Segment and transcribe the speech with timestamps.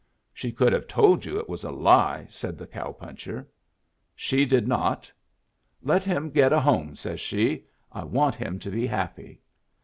[0.33, 3.47] "She could have told you it was a lie," said the cow puncher.
[4.15, 5.11] "She did not.
[5.83, 7.65] 'Let him get a home,' says she.
[7.91, 9.41] 'I want him to be happy.'